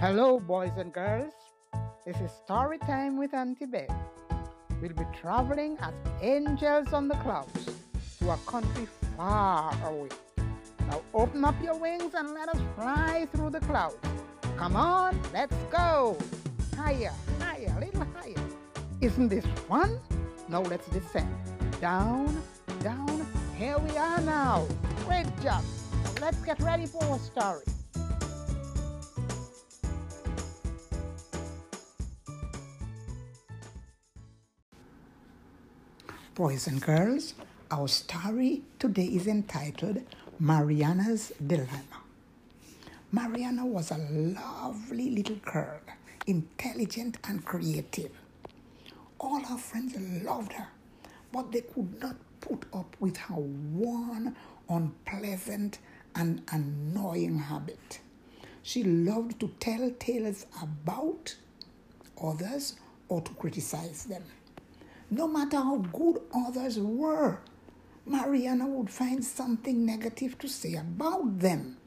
Hello, 0.00 0.38
boys 0.38 0.70
and 0.76 0.92
girls. 0.92 1.32
This 2.06 2.16
is 2.20 2.30
Story 2.30 2.78
Time 2.78 3.18
with 3.18 3.34
Auntie 3.34 3.66
Beth. 3.66 3.90
We'll 4.80 4.92
be 4.92 5.02
traveling 5.20 5.76
as 5.80 5.92
angels 6.22 6.92
on 6.92 7.08
the 7.08 7.16
clouds 7.16 7.68
to 8.20 8.30
a 8.30 8.36
country 8.46 8.86
far 9.16 9.74
away. 9.84 10.10
Now 10.86 11.02
open 11.12 11.44
up 11.44 11.56
your 11.60 11.76
wings 11.76 12.14
and 12.14 12.32
let 12.32 12.48
us 12.48 12.60
fly 12.76 13.26
through 13.32 13.50
the 13.50 13.58
clouds. 13.58 13.96
Come 14.56 14.76
on, 14.76 15.20
let's 15.32 15.56
go. 15.68 16.16
Higher, 16.76 17.12
higher, 17.40 17.74
a 17.76 17.80
little 17.80 18.06
higher. 18.14 18.46
Isn't 19.00 19.30
this 19.30 19.46
fun? 19.66 19.98
Now 20.48 20.62
let's 20.62 20.86
descend. 20.90 21.34
Down, 21.80 22.40
down. 22.84 23.26
Here 23.56 23.78
we 23.78 23.96
are 23.96 24.20
now. 24.20 24.64
Great 25.06 25.26
job. 25.42 25.64
Let's 26.20 26.38
get 26.44 26.60
ready 26.60 26.86
for 26.86 27.02
our 27.02 27.18
story. 27.18 27.64
Boys 36.38 36.68
and 36.68 36.80
girls, 36.80 37.34
our 37.68 37.88
story 37.88 38.62
today 38.78 39.06
is 39.06 39.26
entitled 39.26 40.00
Marianna's 40.38 41.32
Dilemma. 41.44 41.98
Marianna 43.10 43.66
was 43.66 43.90
a 43.90 43.98
lovely 43.98 45.10
little 45.10 45.34
girl, 45.44 45.80
intelligent 46.28 47.16
and 47.24 47.44
creative. 47.44 48.12
All 49.18 49.40
her 49.40 49.56
friends 49.58 49.96
loved 50.22 50.52
her, 50.52 50.68
but 51.32 51.50
they 51.50 51.62
could 51.62 52.00
not 52.00 52.14
put 52.40 52.66
up 52.72 52.94
with 53.00 53.16
her 53.16 53.34
one 53.34 54.36
unpleasant 54.68 55.80
and 56.14 56.42
annoying 56.52 57.40
habit. 57.40 57.98
She 58.62 58.84
loved 58.84 59.40
to 59.40 59.48
tell 59.58 59.90
tales 59.98 60.46
about 60.62 61.34
others 62.22 62.76
or 63.08 63.22
to 63.22 63.32
criticize 63.32 64.04
them. 64.04 64.22
No 65.10 65.26
matter 65.26 65.56
how 65.56 65.78
good 65.78 66.20
others 66.34 66.78
were, 66.78 67.38
Marianna 68.04 68.66
would 68.66 68.90
find 68.90 69.24
something 69.24 69.86
negative 69.86 70.38
to 70.38 70.48
say 70.48 70.74
about 70.74 71.38
them. 71.38 71.78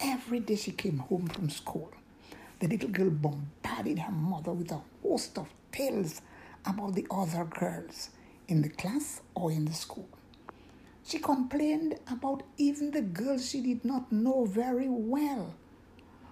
Every 0.00 0.40
day 0.40 0.56
she 0.56 0.72
came 0.72 0.98
home 0.98 1.26
from 1.26 1.50
school, 1.50 1.92
the 2.58 2.68
little 2.68 2.88
girl 2.88 3.10
bombarded 3.10 3.98
her 3.98 4.12
mother 4.12 4.52
with 4.52 4.72
a 4.72 4.80
host 5.02 5.36
of 5.36 5.48
tales 5.70 6.22
about 6.64 6.94
the 6.94 7.06
other 7.10 7.44
girls 7.44 8.08
in 8.48 8.62
the 8.62 8.70
class 8.70 9.20
or 9.34 9.52
in 9.52 9.66
the 9.66 9.74
school. 9.74 10.08
She 11.04 11.18
complained 11.18 11.98
about 12.10 12.44
even 12.56 12.92
the 12.92 13.02
girls 13.02 13.50
she 13.50 13.60
did 13.60 13.84
not 13.84 14.10
know 14.10 14.46
very 14.46 14.88
well. 14.88 15.54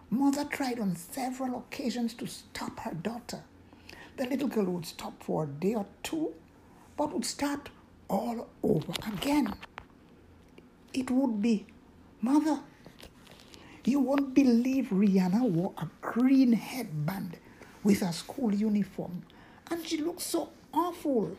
Mother 0.08 0.44
tried 0.44 0.80
on 0.80 0.96
several 0.96 1.58
occasions 1.58 2.14
to 2.14 2.26
stop 2.26 2.80
her 2.80 2.94
daughter 2.94 3.44
the 4.16 4.26
little 4.26 4.48
girl 4.48 4.64
would 4.66 4.86
stop 4.86 5.22
for 5.22 5.44
a 5.44 5.46
day 5.46 5.74
or 5.74 5.86
two, 6.02 6.32
but 6.96 7.12
would 7.12 7.24
start 7.24 7.68
all 8.08 8.48
over 8.62 8.92
again. 9.12 9.54
It 10.92 11.10
would 11.10 11.42
be, 11.42 11.66
Mother, 12.20 12.60
you 13.84 14.00
won't 14.00 14.34
believe 14.34 14.86
Rihanna 14.86 15.42
wore 15.42 15.72
a 15.78 15.88
green 16.00 16.52
headband 16.52 17.38
with 17.82 18.00
her 18.00 18.12
school 18.12 18.54
uniform, 18.54 19.22
and 19.70 19.84
she 19.86 19.98
looked 19.98 20.22
so 20.22 20.50
awful. 20.72 21.36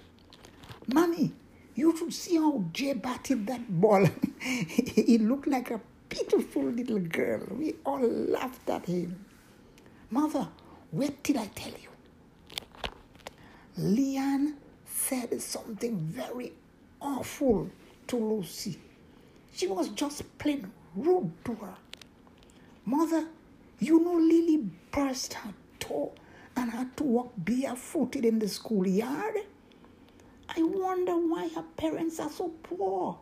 Mommy, 0.94 1.34
you 1.73 1.96
should 1.98 2.14
see 2.14 2.36
how 2.36 2.64
Jay 2.73 2.94
batted 2.94 3.48
that 3.48 3.81
ball. 3.81 4.08
he 4.40 5.18
looked 5.18 5.48
like 5.48 5.72
a 5.72 5.81
pitiful 6.09 6.64
little 6.64 7.00
girl. 7.00 7.48
We 7.52 7.76
all 7.86 8.02
laughed 8.08 8.70
at 8.70 8.86
him. 8.86 9.26
Mother, 10.12 10.48
what 10.92 11.23
did 11.23 11.38
I 11.38 11.48
tell 11.48 11.72
you? 11.72 11.94
Leanne 13.80 14.54
said 14.86 15.42
something 15.42 15.98
very 15.98 16.54
awful 17.02 17.69
to 18.08 18.16
Lucy. 18.16 18.80
She 19.53 19.68
was 19.68 19.90
just 19.90 20.38
plain 20.38 20.72
rude 20.96 21.31
to 21.44 21.56
her. 21.56 21.75
Mother, 22.85 23.28
you 23.80 24.00
know 24.00 24.14
Lily 24.14 24.69
burst 24.91 25.34
her 25.34 25.53
toe 25.80 26.14
and 26.56 26.72
had 26.72 26.96
to 26.97 27.03
walk 27.03 27.34
barefooted 27.38 28.24
in 28.24 28.40
the 28.40 28.47
schoolyard. 28.47 29.35
I 30.47 30.62
wonder 30.62 31.14
why 31.14 31.50
her 31.50 31.66
parents 31.75 32.19
are 32.19 32.30
so 32.30 32.50
poor. 32.64 33.18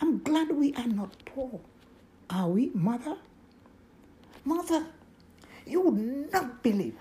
I'm 0.00 0.18
glad 0.22 0.50
we 0.50 0.72
are 0.74 0.86
not 0.86 1.24
poor. 1.26 1.60
Are 2.30 2.48
we, 2.48 2.70
Mother? 2.72 3.16
Mother, 4.44 4.86
you 5.66 5.80
would 5.82 6.32
not 6.32 6.62
believe 6.62 6.96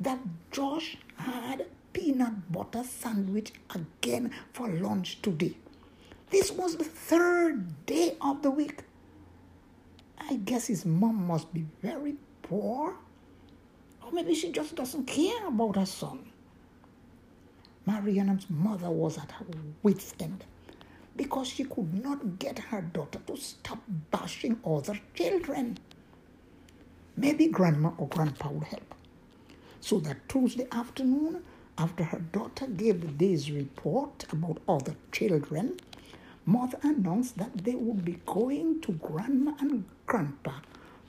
that 0.00 0.18
Josh 0.50 0.96
had 1.16 1.66
peanut 1.92 2.52
butter 2.52 2.84
sandwich 2.84 3.52
again 3.74 4.32
for 4.52 4.68
lunch 4.68 5.20
today. 5.22 5.56
This 6.30 6.52
was 6.52 6.76
the 6.76 6.84
third 6.84 7.86
day 7.86 8.16
of 8.20 8.42
the 8.42 8.50
week. 8.50 8.82
I 10.18 10.36
guess 10.36 10.66
his 10.66 10.84
mom 10.84 11.26
must 11.26 11.52
be 11.54 11.66
very 11.82 12.16
poor. 12.42 12.94
Or 14.02 14.12
maybe 14.12 14.34
she 14.34 14.52
just 14.52 14.74
doesn't 14.74 15.06
care 15.06 15.46
about 15.46 15.76
her 15.76 15.86
son. 15.86 16.30
Marianna's 17.86 18.46
mother 18.50 18.90
was 18.90 19.16
at 19.16 19.30
her 19.32 19.46
wits' 19.82 20.14
end 20.20 20.44
because 21.16 21.48
she 21.48 21.64
could 21.64 22.02
not 22.04 22.38
get 22.38 22.58
her 22.58 22.82
daughter 22.82 23.18
to 23.26 23.36
stop 23.36 23.78
bashing 24.10 24.60
other 24.64 25.00
children. 25.14 25.78
Maybe 27.16 27.48
grandma 27.48 27.90
or 27.96 28.08
grandpa 28.08 28.50
would 28.50 28.64
help. 28.64 28.94
So 29.80 30.00
that 30.00 30.28
Tuesday 30.28 30.66
afternoon, 30.72 31.44
after 31.76 32.04
her 32.04 32.18
daughter 32.18 32.66
gave 32.66 33.16
day's 33.16 33.50
report 33.50 34.26
about 34.32 34.58
other 34.68 34.96
children, 35.12 35.78
mother 36.44 36.78
announced 36.82 37.38
that 37.38 37.64
they 37.64 37.74
would 37.74 38.04
be 38.04 38.20
going 38.26 38.80
to 38.80 38.92
grandma 38.92 39.52
and 39.60 39.84
grandpa 40.06 40.54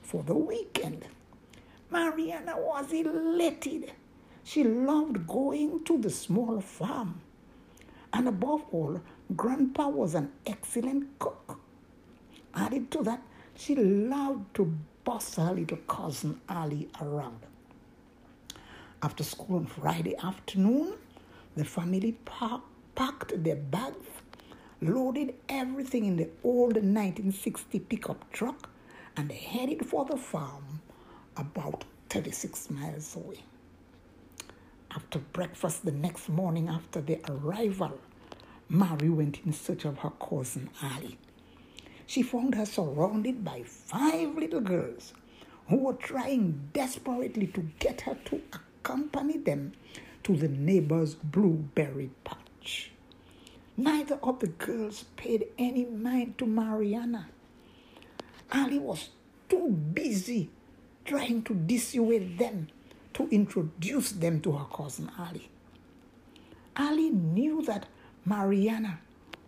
for 0.01 0.23
the 0.23 0.35
weekend. 0.35 1.05
Marianna 1.89 2.55
was 2.57 2.91
elated. 2.93 3.91
She 4.43 4.63
loved 4.63 5.27
going 5.27 5.83
to 5.85 5.97
the 5.97 6.09
small 6.09 6.61
farm. 6.61 7.21
And 8.13 8.27
above 8.27 8.63
all, 8.71 9.01
grandpa 9.35 9.87
was 9.87 10.15
an 10.15 10.31
excellent 10.45 11.17
cook. 11.19 11.59
Added 12.53 12.91
to 12.91 13.03
that, 13.03 13.21
she 13.55 13.75
loved 13.75 14.55
to 14.55 14.73
boss 15.03 15.35
her 15.35 15.53
little 15.53 15.77
cousin 15.87 16.39
Ali 16.47 16.89
around. 17.01 17.39
After 19.01 19.23
school 19.23 19.55
on 19.55 19.65
Friday 19.65 20.17
afternoon, 20.17 20.95
the 21.55 21.63
family 21.63 22.17
park, 22.25 22.61
packed 22.95 23.31
their 23.45 23.55
bags, 23.55 24.09
loaded 24.81 25.35
everything 25.47 26.03
in 26.03 26.17
the 26.17 26.27
old 26.43 26.73
1960 26.73 27.79
pickup 27.79 28.29
truck, 28.33 28.69
and 29.15 29.31
headed 29.31 29.85
for 29.85 30.03
the 30.03 30.17
farm 30.17 30.81
about 31.37 31.85
36 32.09 32.69
miles 32.71 33.15
away. 33.15 33.41
After 34.91 35.19
breakfast 35.19 35.85
the 35.85 35.93
next 35.93 36.27
morning 36.27 36.67
after 36.67 36.99
their 36.99 37.21
arrival, 37.29 37.97
Mary 38.67 39.09
went 39.09 39.39
in 39.45 39.53
search 39.53 39.85
of 39.85 39.99
her 39.99 40.11
cousin 40.11 40.69
Ali. 40.83 41.17
She 42.05 42.21
found 42.21 42.55
her 42.55 42.65
surrounded 42.65 43.45
by 43.45 43.63
five 43.63 44.35
little 44.35 44.59
girls 44.59 45.13
who 45.69 45.77
were 45.77 45.93
trying 45.93 46.69
desperately 46.73 47.47
to 47.47 47.61
get 47.79 48.01
her 48.01 48.17
to 48.25 48.41
accompany 48.79 49.37
them 49.37 49.73
to 50.23 50.35
the 50.35 50.47
neighbor's 50.47 51.15
blueberry 51.15 52.09
patch. 52.23 52.91
Neither 53.77 54.19
of 54.21 54.39
the 54.39 54.47
girls 54.47 55.05
paid 55.15 55.47
any 55.57 55.85
mind 55.85 56.37
to 56.37 56.45
Marianna. 56.45 57.29
Ali 58.51 58.79
was 58.79 59.09
too 59.47 59.69
busy 59.69 60.49
trying 61.05 61.43
to 61.43 61.53
dissuade 61.53 62.37
them 62.37 62.67
to 63.13 63.27
introduce 63.29 64.11
them 64.11 64.41
to 64.41 64.51
her 64.53 64.65
cousin 64.65 65.09
Ali. 65.17 65.49
Ali 66.75 67.09
knew 67.09 67.61
that 67.63 67.87
Marianna 68.25 68.99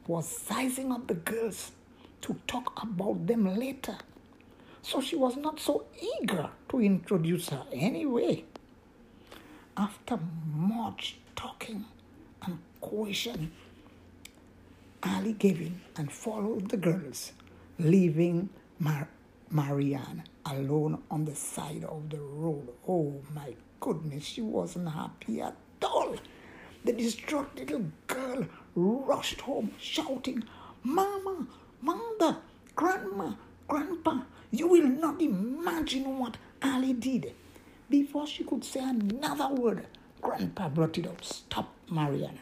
was 0.08 0.28
sizing 0.28 0.92
up 0.92 1.08
the 1.08 1.14
girls 1.14 1.72
to 2.22 2.36
talk 2.48 2.82
about 2.82 3.28
them 3.28 3.58
later, 3.58 3.98
so 4.82 5.02
she 5.02 5.16
was 5.16 5.38
not 5.38 5.60
so 5.60 5.86
eager 6.02 6.50
to 6.70 6.82
introduce 6.82 7.50
her 7.50 7.66
anyway. 7.72 8.44
After 9.78 10.20
much 10.54 11.18
talking 11.36 11.86
and 12.46 12.60
coercion, 12.82 13.52
Ali 15.02 15.34
gave 15.34 15.62
in 15.62 15.80
and 15.96 16.12
followed 16.12 16.70
the 16.70 16.78
girls, 16.78 17.32
leaving 17.80 18.50
Mar- 18.80 19.08
Marianne 19.50 20.24
alone 20.46 21.02
on 21.10 21.24
the 21.26 21.36
side 21.36 21.86
of 21.86 22.10
the 22.10 22.20
road. 22.20 22.68
Oh 22.88 23.22
my 23.34 23.56
goodness, 23.80 24.26
she 24.26 24.42
wasn't 24.42 24.90
happy 24.90 25.42
at 25.42 25.56
all. 25.82 26.16
The 26.84 26.94
distraught 26.94 27.56
little 27.56 27.86
girl 28.08 28.46
rushed 28.76 29.42
home 29.42 29.72
shouting, 29.80 30.44
Mama, 30.84 31.48
Mother, 31.82 32.38
Grandma, 32.76 33.34
Grandpa, 33.68 34.22
you 34.52 34.68
will 34.68 34.88
not 34.88 35.22
imagine 35.22 36.20
what 36.20 36.38
Ali 36.62 36.94
did. 36.94 37.34
Before 37.92 38.26
she 38.26 38.46
could 38.46 38.64
say 38.64 38.80
another 38.80 39.50
word, 39.54 39.86
Grandpa 40.22 40.70
brought 40.70 40.98
it 40.98 41.08
out. 41.08 41.26
Stop, 41.26 41.74
Marianna. 41.90 42.40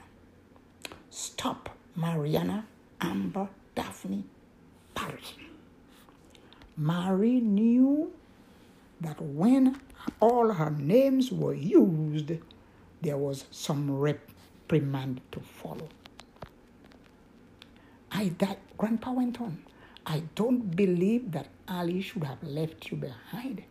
Stop, 1.10 1.76
Marianna, 1.96 2.68
Amber, 3.02 3.50
Daphne, 3.74 4.26
Paris. 4.94 5.34
Mary 6.78 7.42
knew 7.42 8.14
that 9.02 9.20
when 9.20 9.82
all 10.20 10.52
her 10.54 10.70
names 10.70 11.32
were 11.32 11.56
used, 11.56 12.32
there 13.02 13.18
was 13.18 13.46
some 13.50 13.90
reprimand 13.90 15.20
to 15.32 15.40
follow. 15.40 15.90
I 18.12 18.34
that 18.38 18.60
grandpa 18.78 19.14
went 19.14 19.42
on. 19.42 19.64
I 20.06 20.22
don't 20.36 20.76
believe 20.76 21.32
that 21.32 21.48
Ali 21.68 22.02
should 22.02 22.24
have 22.24 22.44
left 22.44 22.92
you 22.92 22.98
behind. 22.98 23.64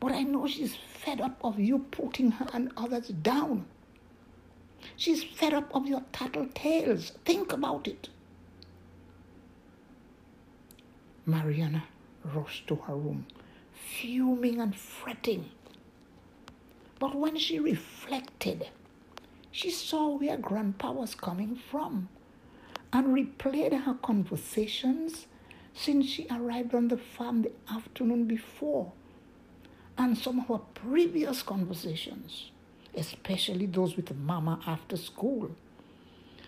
But 0.00 0.12
I 0.12 0.22
know 0.22 0.46
she's 0.46 0.74
fed 0.74 1.20
up 1.20 1.38
of 1.44 1.60
you 1.60 1.80
putting 1.90 2.32
her 2.32 2.46
and 2.54 2.72
others 2.76 3.08
down. 3.08 3.66
She's 4.96 5.22
fed 5.22 5.52
up 5.52 5.74
of 5.76 5.86
your 5.86 6.02
tattletales. 6.12 7.12
Think 7.26 7.52
about 7.52 7.86
it. 7.86 8.08
Marianna 11.26 11.84
rushed 12.24 12.66
to 12.68 12.76
her 12.76 12.96
room, 12.96 13.26
fuming 13.74 14.58
and 14.58 14.74
fretting. 14.74 15.50
But 16.98 17.14
when 17.14 17.36
she 17.36 17.58
reflected, 17.58 18.68
she 19.50 19.70
saw 19.70 20.16
where 20.16 20.38
Grandpa 20.38 20.92
was 20.92 21.14
coming 21.14 21.56
from 21.56 22.08
and 22.92 23.08
replayed 23.08 23.84
her 23.84 23.94
conversations 23.94 25.26
since 25.74 26.06
she 26.06 26.26
arrived 26.30 26.74
on 26.74 26.88
the 26.88 26.96
farm 26.96 27.42
the 27.42 27.52
afternoon 27.70 28.24
before 28.24 28.92
and 30.00 30.16
some 30.16 30.40
of 30.40 30.46
her 30.48 30.64
previous 30.74 31.42
conversations, 31.42 32.50
especially 32.96 33.66
those 33.66 33.96
with 33.96 34.16
Mama 34.16 34.58
after 34.66 34.96
school. 34.96 35.50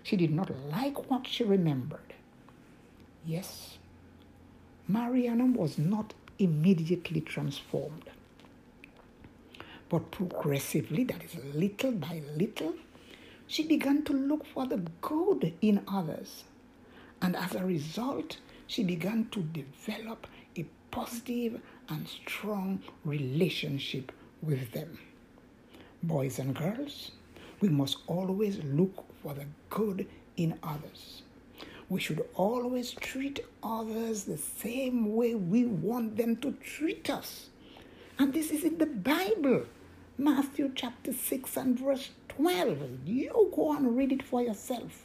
She 0.02 0.16
did 0.16 0.32
not 0.32 0.50
like 0.70 1.10
what 1.10 1.26
she 1.26 1.44
remembered. 1.44 2.14
Yes, 3.26 3.76
Marianna 4.88 5.44
was 5.44 5.76
not 5.76 6.14
immediately 6.38 7.20
transformed. 7.20 8.08
But 9.90 10.10
progressively, 10.10 11.04
that 11.04 11.22
is 11.22 11.37
little 11.54 11.93
by 11.93 12.22
little, 12.34 12.72
she 13.46 13.64
began 13.64 14.02
to 14.04 14.14
look 14.14 14.46
for 14.46 14.66
the 14.66 14.78
good 15.02 15.52
in 15.60 15.82
others. 15.87 16.44
And 17.20 17.37
as 17.37 17.54
a 17.54 17.66
result, 17.66 18.38
she 18.66 18.82
began 18.82 19.28
to 19.32 19.40
develop 19.43 20.26
a 20.56 20.64
positive 20.90 21.60
and 21.93 22.09
strong 22.09 22.81
relationship 23.05 24.11
with 24.43 24.73
them. 24.73 24.99
Boys 26.03 26.39
and 26.39 26.55
girls, 26.55 27.12
we 27.61 27.69
must 27.69 27.99
always 28.06 28.59
look 28.65 29.05
for 29.23 29.35
the 29.35 29.44
good 29.69 30.06
in 30.37 30.59
others. 30.62 31.23
We 31.89 32.00
should 32.00 32.25
always 32.35 32.93
treat 32.93 33.44
others 33.62 34.25
the 34.25 34.39
same 34.39 35.15
way 35.15 35.35
we 35.35 35.67
want 35.67 36.17
them 36.17 36.37
to 36.37 36.53
treat 36.53 37.11
us. 37.11 37.50
And 38.19 38.33
this 38.33 38.50
is 38.50 38.65
in 38.65 38.79
the 38.79 38.87
Bible. 38.87 39.67
Matthew 40.17 40.73
chapter 40.75 41.12
6 41.12 41.56
and 41.56 41.79
verse 41.79 42.09
12. 42.29 43.06
You 43.06 43.53
go 43.55 43.77
and 43.77 43.97
read 43.97 44.12
it 44.12 44.23
for 44.23 44.41
yourself. 44.41 45.05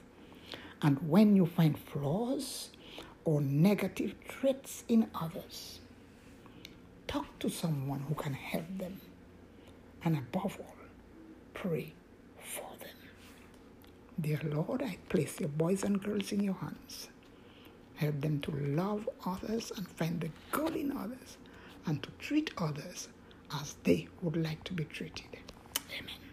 And 0.82 0.98
when 1.10 1.36
you 1.36 1.46
find 1.46 1.78
flaws 1.78 2.70
or 3.26 3.42
negative 3.42 4.16
traits 4.28 4.84
in 4.88 5.10
others, 5.14 5.80
talk 7.08 7.40
to 7.40 7.50
someone 7.50 8.02
who 8.08 8.16
can 8.16 8.34
help 8.34 8.78
them. 8.78 9.00
And 10.04 10.18
above 10.18 10.58
all, 10.60 10.76
pray 11.54 11.94
for 12.40 12.70
them. 12.80 12.90
Dear 14.20 14.40
Lord, 14.44 14.82
I 14.82 14.98
place 15.10 15.40
your 15.40 15.50
boys 15.50 15.84
and 15.84 16.02
girls 16.02 16.32
in 16.32 16.44
your 16.44 16.56
hands. 16.56 17.10
Help 17.96 18.22
them 18.22 18.40
to 18.42 18.52
love 18.52 19.10
others 19.26 19.72
and 19.76 19.88
find 19.88 20.22
the 20.22 20.30
good 20.52 20.76
in 20.76 20.96
others 20.96 21.38
and 21.86 22.02
to 22.04 22.10
treat 22.20 22.52
others 22.58 23.08
as 23.62 23.76
they 23.84 24.08
would 24.22 24.38
like 24.38 24.64
to 24.66 24.74
be 24.74 24.84
treated. 24.84 25.26
Amen. 25.98 26.27